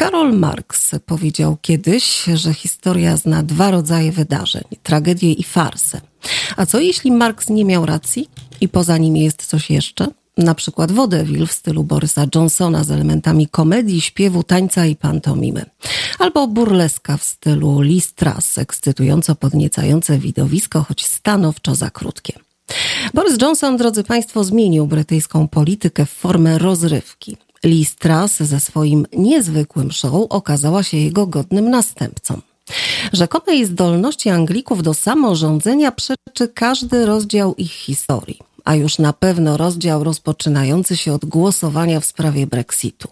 Karol 0.00 0.32
Marx 0.38 0.90
powiedział 1.06 1.56
kiedyś, 1.62 2.24
że 2.34 2.54
historia 2.54 3.16
zna 3.16 3.42
dwa 3.42 3.70
rodzaje 3.70 4.12
wydarzeń: 4.12 4.64
tragedię 4.82 5.32
i 5.32 5.44
farsę. 5.44 6.00
A 6.56 6.66
co 6.66 6.80
jeśli 6.80 7.12
Marx 7.12 7.48
nie 7.48 7.64
miał 7.64 7.86
racji 7.86 8.28
i 8.60 8.68
poza 8.68 8.98
nim 8.98 9.16
jest 9.16 9.46
coś 9.46 9.70
jeszcze? 9.70 10.06
Na 10.38 10.54
przykład 10.54 10.92
Wodewil 10.92 11.46
w 11.46 11.52
stylu 11.52 11.84
Borysa 11.84 12.26
Johnsona 12.34 12.84
z 12.84 12.90
elementami 12.90 13.48
komedii, 13.48 14.00
śpiewu, 14.00 14.42
tańca 14.42 14.86
i 14.86 14.96
pantomimy. 14.96 15.64
Albo 16.18 16.46
burleska 16.48 17.16
w 17.16 17.24
stylu 17.24 17.80
Lee 17.80 18.00
Strass, 18.00 18.58
ekscytująco 18.58 19.34
podniecające 19.34 20.18
widowisko, 20.18 20.82
choć 20.82 21.06
stanowczo 21.06 21.74
za 21.74 21.90
krótkie. 21.90 22.32
Boris 23.14 23.42
Johnson, 23.42 23.76
drodzy 23.76 24.04
Państwo, 24.04 24.44
zmienił 24.44 24.86
brytyjską 24.86 25.48
politykę 25.48 26.06
w 26.06 26.10
formę 26.10 26.58
rozrywki. 26.58 27.36
Lee 27.64 27.84
Strass 27.84 28.36
ze 28.36 28.60
swoim 28.60 29.06
niezwykłym 29.12 29.92
show 29.92 30.26
okazała 30.30 30.82
się 30.82 30.96
jego 30.96 31.26
godnym 31.26 31.70
następcą. 31.70 32.40
Rzekomej 33.12 33.66
zdolności 33.66 34.30
Anglików 34.30 34.82
do 34.82 34.94
samorządzenia 34.94 35.92
przeczy 35.92 36.48
każdy 36.54 37.06
rozdział 37.06 37.54
ich 37.54 37.72
historii, 37.72 38.38
a 38.64 38.74
już 38.74 38.98
na 38.98 39.12
pewno 39.12 39.56
rozdział 39.56 40.04
rozpoczynający 40.04 40.96
się 40.96 41.12
od 41.12 41.24
głosowania 41.24 42.00
w 42.00 42.04
sprawie 42.04 42.46
Brexitu. 42.46 43.08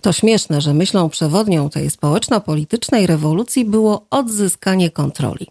To 0.00 0.12
śmieszne, 0.12 0.60
że 0.60 0.74
myślą 0.74 1.08
przewodnią 1.08 1.70
tej 1.70 1.90
społeczno-politycznej 1.90 3.06
rewolucji 3.06 3.64
było 3.64 4.06
odzyskanie 4.10 4.90
kontroli. 4.90 5.46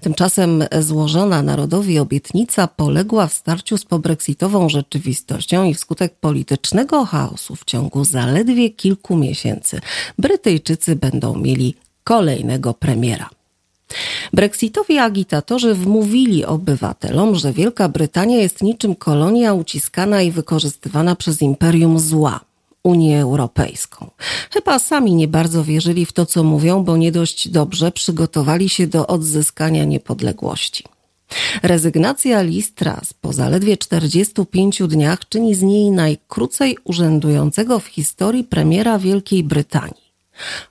Tymczasem 0.00 0.64
złożona 0.80 1.42
narodowi 1.42 1.98
obietnica 1.98 2.66
poległa 2.66 3.26
w 3.26 3.32
starciu 3.32 3.78
z 3.78 3.84
pobrexitową 3.84 4.68
rzeczywistością 4.68 5.64
i 5.64 5.74
wskutek 5.74 6.14
politycznego 6.20 7.04
chaosu 7.04 7.56
w 7.56 7.64
ciągu 7.64 8.04
zaledwie 8.04 8.70
kilku 8.70 9.16
miesięcy 9.16 9.80
Brytyjczycy 10.18 10.96
będą 10.96 11.36
mieli 11.36 11.74
kolejnego 12.04 12.74
premiera. 12.74 13.30
Brexitowi 14.32 14.98
agitatorzy 14.98 15.74
wmówili 15.74 16.44
obywatelom, 16.44 17.34
że 17.34 17.52
Wielka 17.52 17.88
Brytania 17.88 18.36
jest 18.36 18.62
niczym 18.62 18.94
kolonia 18.94 19.54
uciskana 19.54 20.22
i 20.22 20.30
wykorzystywana 20.30 21.16
przez 21.16 21.42
imperium 21.42 21.98
zła. 21.98 22.47
Unię 22.82 23.20
Europejską. 23.20 24.10
Chyba 24.50 24.78
sami 24.78 25.14
nie 25.14 25.28
bardzo 25.28 25.64
wierzyli 25.64 26.06
w 26.06 26.12
to, 26.12 26.26
co 26.26 26.42
mówią, 26.42 26.84
bo 26.84 26.96
nie 26.96 27.12
dość 27.12 27.48
dobrze 27.48 27.92
przygotowali 27.92 28.68
się 28.68 28.86
do 28.86 29.06
odzyskania 29.06 29.84
niepodległości. 29.84 30.84
Rezygnacja 31.62 32.42
Listras 32.42 33.12
po 33.12 33.32
zaledwie 33.32 33.76
45 33.76 34.82
dniach 34.88 35.28
czyni 35.28 35.54
z 35.54 35.62
niej 35.62 35.90
najkrócej 35.90 36.78
urzędującego 36.84 37.78
w 37.78 37.86
historii 37.86 38.44
premiera 38.44 38.98
Wielkiej 38.98 39.44
Brytanii. 39.44 40.08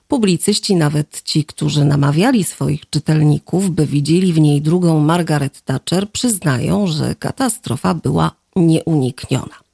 Publicyści, 0.08 0.76
nawet 0.76 1.22
ci, 1.22 1.44
którzy 1.44 1.84
namawiali 1.84 2.44
swoich 2.44 2.90
czytelników, 2.90 3.70
by 3.70 3.86
widzieli 3.86 4.32
w 4.32 4.40
niej 4.40 4.62
drugą 4.62 5.00
Margaret 5.00 5.62
Thatcher, 5.62 6.10
przyznają, 6.10 6.86
że 6.86 7.14
katastrofa 7.14 7.94
była 7.94 8.30
nieunikniona. 8.56 9.67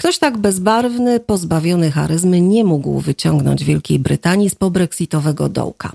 Ktoś 0.00 0.18
tak 0.18 0.38
bezbarwny, 0.38 1.20
pozbawiony 1.20 1.90
charyzmy, 1.90 2.40
nie 2.40 2.64
mógł 2.64 3.00
wyciągnąć 3.00 3.64
Wielkiej 3.64 3.98
Brytanii 3.98 4.50
z 4.50 4.54
pobrexitowego 4.54 5.48
dołka. 5.48 5.92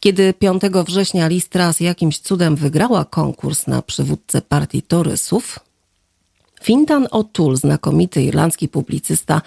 Kiedy 0.00 0.34
5 0.34 0.62
września 0.86 1.28
Listras 1.28 1.80
jakimś 1.80 2.18
cudem 2.18 2.56
wygrała 2.56 3.04
konkurs 3.04 3.66
na 3.66 3.82
przywódcę 3.82 4.42
partii 4.42 4.82
Torysów, 4.82 5.58
Fintan 6.62 7.04
O'Toole, 7.04 7.56
znakomity 7.56 8.22
irlandzki 8.22 8.68
publicysta, 8.68 9.42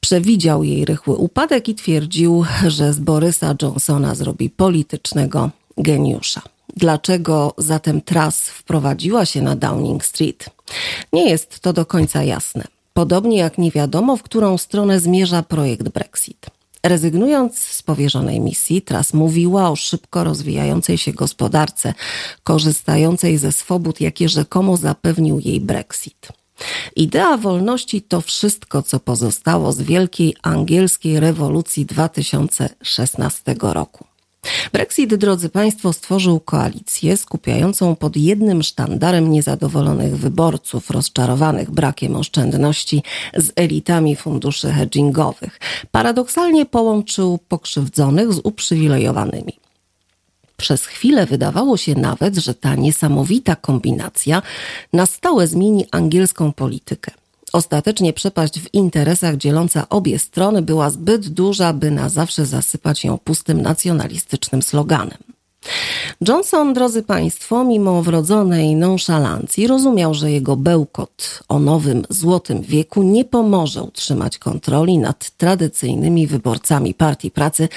przewidział 0.00 0.64
jej 0.64 0.84
rychły 0.84 1.16
upadek 1.16 1.68
i 1.68 1.74
twierdził, 1.74 2.44
że 2.66 2.92
z 2.92 2.98
Borysa 2.98 3.54
Johnsona 3.62 4.14
zrobi 4.14 4.50
politycznego 4.50 5.50
geniusza. 5.78 6.42
Dlaczego 6.76 7.54
zatem 7.58 8.00
Truss 8.00 8.48
wprowadziła 8.48 9.26
się 9.26 9.42
na 9.42 9.56
Downing 9.56 10.04
Street? 10.04 10.50
Nie 11.12 11.30
jest 11.30 11.60
to 11.60 11.72
do 11.72 11.86
końca 11.86 12.22
jasne. 12.22 12.75
Podobnie 12.96 13.38
jak 13.38 13.58
nie 13.58 13.70
wiadomo, 13.70 14.16
w 14.16 14.22
którą 14.22 14.58
stronę 14.58 15.00
zmierza 15.00 15.42
projekt 15.42 15.88
Brexit. 15.88 16.46
Rezygnując 16.82 17.58
z 17.58 17.82
powierzonej 17.82 18.40
misji, 18.40 18.82
Truss 18.82 19.14
mówiła 19.14 19.70
o 19.70 19.76
szybko 19.76 20.24
rozwijającej 20.24 20.98
się 20.98 21.12
gospodarce, 21.12 21.94
korzystającej 22.44 23.38
ze 23.38 23.52
swobód, 23.52 24.00
jakie 24.00 24.28
rzekomo 24.28 24.76
zapewnił 24.76 25.40
jej 25.40 25.60
Brexit. 25.60 26.28
Idea 26.96 27.36
wolności 27.36 28.02
to 28.02 28.20
wszystko, 28.20 28.82
co 28.82 29.00
pozostało 29.00 29.72
z 29.72 29.82
wielkiej 29.82 30.36
angielskiej 30.42 31.20
rewolucji 31.20 31.86
2016 31.86 33.56
roku. 33.60 34.04
Brexit, 34.76 35.14
drodzy 35.14 35.48
Państwo, 35.48 35.92
stworzył 35.92 36.40
koalicję 36.40 37.16
skupiającą 37.16 37.96
pod 37.96 38.16
jednym 38.16 38.62
sztandarem 38.62 39.30
niezadowolonych 39.30 40.16
wyborców, 40.16 40.90
rozczarowanych 40.90 41.70
brakiem 41.70 42.16
oszczędności 42.16 43.02
z 43.36 43.52
elitami 43.56 44.16
funduszy 44.16 44.70
hedgingowych. 44.70 45.60
Paradoksalnie 45.90 46.66
połączył 46.66 47.38
pokrzywdzonych 47.48 48.32
z 48.32 48.40
uprzywilejowanymi. 48.44 49.52
Przez 50.56 50.86
chwilę 50.86 51.26
wydawało 51.26 51.76
się 51.76 51.94
nawet, 51.94 52.36
że 52.36 52.54
ta 52.54 52.74
niesamowita 52.74 53.56
kombinacja 53.56 54.42
na 54.92 55.06
stałe 55.06 55.46
zmieni 55.46 55.84
angielską 55.90 56.52
politykę. 56.52 57.10
Ostatecznie 57.56 58.12
przepaść 58.12 58.60
w 58.60 58.74
interesach 58.74 59.36
dzieląca 59.36 59.88
obie 59.88 60.18
strony 60.18 60.62
była 60.62 60.90
zbyt 60.90 61.28
duża, 61.28 61.72
by 61.72 61.90
na 61.90 62.08
zawsze 62.08 62.46
zasypać 62.46 63.04
ją 63.04 63.18
pustym 63.18 63.62
nacjonalistycznym 63.62 64.62
sloganem. 64.62 65.18
Johnson, 66.28 66.74
drodzy 66.74 67.02
Państwo, 67.02 67.64
mimo 67.64 68.02
wrodzonej 68.02 68.76
nonszalancji, 68.76 69.66
rozumiał, 69.66 70.14
że 70.14 70.30
jego 70.30 70.56
bełkot 70.56 71.42
o 71.48 71.58
nowym 71.58 72.04
złotym 72.10 72.62
wieku 72.62 73.02
nie 73.02 73.24
pomoże 73.24 73.82
utrzymać 73.82 74.38
kontroli 74.38 74.98
nad 74.98 75.30
tradycyjnymi 75.30 76.26
wyborcami 76.26 76.94
Partii 76.94 77.30
Pracy, 77.30 77.68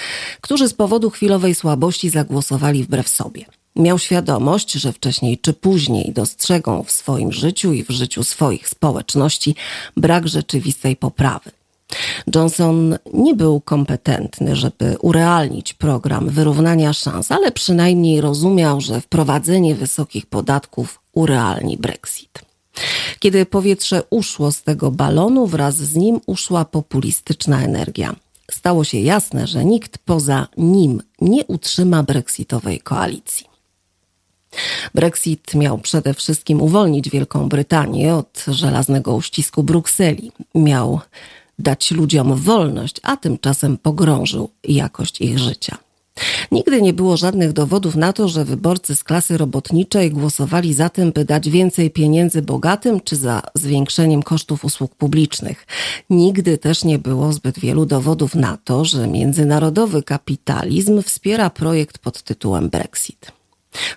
którzy 0.42 0.68
z 0.68 0.74
powodu 0.74 1.10
chwilowej 1.10 1.56
słabości 1.56 2.10
zagłosowali 2.10 2.84
wbrew 2.84 3.10
sobie. 3.10 3.59
Miał 3.80 4.00
świadomość, 4.00 4.72
że 4.72 4.94
wcześniej 4.94 5.38
czy 5.38 5.54
później 5.54 6.12
dostrzegą 6.14 6.84
w 6.84 6.92
swoim 6.92 7.32
życiu 7.32 7.74
i 7.74 7.84
w 7.84 7.90
życiu 7.90 8.24
swoich 8.24 8.70
społeczności 8.70 9.56
brak 9.98 10.28
rzeczywistej 10.28 10.96
poprawy. 10.96 11.52
Johnson 12.36 12.98
nie 13.14 13.36
był 13.36 13.62
kompetentny, 13.62 14.56
żeby 14.56 14.98
urealnić 15.02 15.74
program 15.74 16.30
wyrównania 16.30 16.94
szans, 16.94 17.32
ale 17.32 17.52
przynajmniej 17.52 18.22
rozumiał, 18.22 18.82
że 18.82 19.02
wprowadzenie 19.02 19.76
wysokich 19.76 20.26
podatków 20.26 21.00
urealni 21.14 21.78
Brexit. 21.78 22.40
Kiedy 23.20 23.46
powietrze 23.46 24.04
uszło 24.10 24.52
z 24.52 24.64
tego 24.64 24.92
balonu, 24.92 25.48
wraz 25.48 25.76
z 25.76 25.96
nim 25.96 26.20
uszła 26.26 26.66
populistyczna 26.66 27.64
energia. 27.64 28.16
Stało 28.52 28.84
się 28.84 29.00
jasne, 29.00 29.48
że 29.48 29.66
nikt 29.66 29.98
poza 29.98 30.48
nim 30.58 31.02
nie 31.22 31.46
utrzyma 31.46 32.04
brexitowej 32.04 32.80
koalicji. 32.80 33.49
Brexit 34.96 35.54
miał 35.54 35.78
przede 35.78 36.14
wszystkim 36.14 36.62
uwolnić 36.62 37.10
Wielką 37.10 37.50
Brytanię 37.50 38.16
od 38.16 38.46
żelaznego 38.48 39.16
uścisku 39.16 39.64
Brukseli. 39.64 40.32
Miał 40.56 41.00
dać 41.60 41.92
ludziom 41.92 42.36
wolność, 42.36 42.96
a 43.04 43.18
tymczasem 43.18 43.78
pogrążył 43.78 44.50
jakość 44.64 45.22
ich 45.22 45.40
życia. 45.40 45.78
Nigdy 46.52 46.82
nie 46.82 46.94
było 46.94 47.18
żadnych 47.18 47.54
dowodów 47.54 47.96
na 47.96 48.14
to, 48.14 48.28
że 48.28 48.46
wyborcy 48.46 48.96
z 48.96 49.04
klasy 49.04 49.38
robotniczej 49.38 50.12
głosowali 50.12 50.74
za 50.74 50.90
tym, 50.90 51.12
by 51.12 51.26
dać 51.26 51.50
więcej 51.50 51.92
pieniędzy 51.92 52.42
bogatym 52.42 53.02
czy 53.02 53.16
za 53.16 53.42
zwiększeniem 53.56 54.24
kosztów 54.24 54.66
usług 54.66 54.96
publicznych. 54.96 55.68
Nigdy 56.10 56.58
też 56.58 56.84
nie 56.84 57.00
było 57.00 57.34
zbyt 57.34 57.60
wielu 57.60 57.86
dowodów 57.86 58.36
na 58.36 58.58
to, 58.64 58.86
że 58.86 59.08
międzynarodowy 59.08 60.04
kapitalizm 60.04 61.02
wspiera 61.02 61.50
projekt 61.50 61.98
pod 61.98 62.24
tytułem 62.24 62.70
Brexit. 62.70 63.39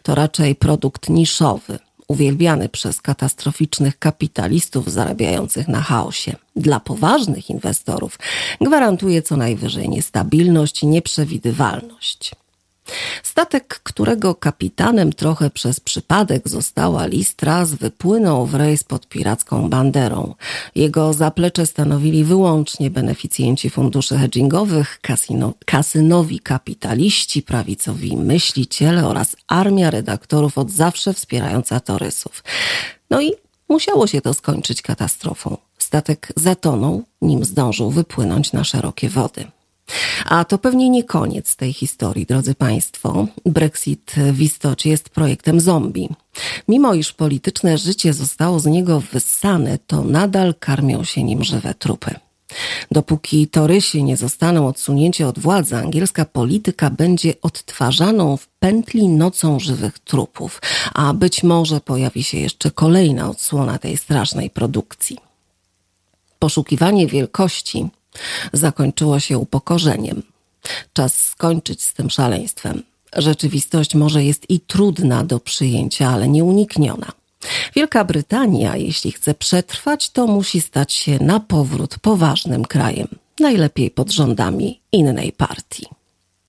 To 0.02 0.14
raczej 0.14 0.54
produkt 0.54 1.08
niszowy, 1.08 1.78
uwielbiany 2.08 2.68
przez 2.68 3.00
katastroficznych 3.00 3.98
kapitalistów 3.98 4.90
zarabiających 4.90 5.68
na 5.68 5.80
chaosie. 5.80 6.36
Dla 6.56 6.80
poważnych 6.80 7.50
inwestorów 7.50 8.18
gwarantuje 8.60 9.22
co 9.22 9.36
najwyżej 9.36 9.88
niestabilność 9.88 10.82
i 10.82 10.86
nieprzewidywalność. 10.86 12.41
Statek, 13.22 13.80
którego 13.82 14.34
kapitanem 14.34 15.12
trochę 15.12 15.50
przez 15.50 15.80
przypadek 15.80 16.48
została 16.48 17.06
Listras, 17.06 17.74
wypłynął 17.74 18.46
w 18.46 18.54
rejs 18.54 18.84
pod 18.84 19.08
piracką 19.08 19.68
banderą. 19.70 20.34
Jego 20.74 21.12
zaplecze 21.12 21.66
stanowili 21.66 22.24
wyłącznie 22.24 22.90
beneficjenci 22.90 23.70
funduszy 23.70 24.18
hedgingowych, 24.18 24.98
kasyno, 25.02 25.52
kasynowi 25.66 26.40
kapitaliści, 26.40 27.42
prawicowi 27.42 28.16
myśliciele 28.16 29.06
oraz 29.08 29.36
armia 29.46 29.90
redaktorów 29.90 30.58
od 30.58 30.70
zawsze 30.70 31.14
wspierająca 31.14 31.80
torysów. 31.80 32.44
No 33.10 33.20
i 33.20 33.32
musiało 33.68 34.06
się 34.06 34.20
to 34.20 34.34
skończyć 34.34 34.82
katastrofą. 34.82 35.56
Statek 35.78 36.32
zatonął, 36.36 37.02
nim 37.22 37.44
zdążył 37.44 37.90
wypłynąć 37.90 38.52
na 38.52 38.64
szerokie 38.64 39.08
wody. 39.08 39.44
A 40.24 40.44
to 40.44 40.58
pewnie 40.58 40.90
nie 40.90 41.04
koniec 41.04 41.56
tej 41.56 41.72
historii, 41.72 42.26
drodzy 42.26 42.54
Państwo. 42.54 43.26
Brexit 43.46 44.14
w 44.32 44.40
istocie 44.40 44.90
jest 44.90 45.08
projektem 45.08 45.60
zombie. 45.60 46.08
Mimo 46.68 46.94
iż 46.94 47.12
polityczne 47.12 47.78
życie 47.78 48.12
zostało 48.12 48.60
z 48.60 48.66
niego 48.66 49.00
wyssane, 49.00 49.78
to 49.86 50.04
nadal 50.04 50.54
karmią 50.54 51.04
się 51.04 51.22
nim 51.22 51.44
żywe 51.44 51.74
trupy. 51.74 52.14
Dopóki 52.90 53.48
torysi 53.48 54.04
nie 54.04 54.16
zostaną 54.16 54.66
odsunięci 54.66 55.24
od 55.24 55.38
władzy, 55.38 55.76
angielska 55.76 56.24
polityka 56.24 56.90
będzie 56.90 57.34
odtwarzaną 57.42 58.36
w 58.36 58.48
pętli 58.48 59.08
nocą 59.08 59.60
żywych 59.60 59.98
trupów, 59.98 60.60
a 60.94 61.14
być 61.14 61.42
może 61.42 61.80
pojawi 61.80 62.22
się 62.22 62.38
jeszcze 62.38 62.70
kolejna 62.70 63.30
odsłona 63.30 63.78
tej 63.78 63.96
strasznej 63.96 64.50
produkcji. 64.50 65.18
Poszukiwanie 66.38 67.06
wielkości 67.06 67.88
zakończyło 68.52 69.20
się 69.20 69.38
upokorzeniem. 69.38 70.22
Czas 70.92 71.20
skończyć 71.20 71.82
z 71.82 71.94
tym 71.94 72.10
szaleństwem. 72.10 72.82
Rzeczywistość 73.16 73.94
może 73.94 74.24
jest 74.24 74.50
i 74.50 74.60
trudna 74.60 75.24
do 75.24 75.40
przyjęcia, 75.40 76.08
ale 76.08 76.28
nieunikniona. 76.28 77.12
Wielka 77.74 78.04
Brytania, 78.04 78.76
jeśli 78.76 79.12
chce 79.12 79.34
przetrwać, 79.34 80.10
to 80.10 80.26
musi 80.26 80.60
stać 80.60 80.92
się 80.92 81.18
na 81.18 81.40
powrót 81.40 81.98
poważnym 81.98 82.64
krajem, 82.64 83.08
najlepiej 83.40 83.90
pod 83.90 84.10
rządami 84.10 84.80
innej 84.92 85.32
partii. 85.32 86.01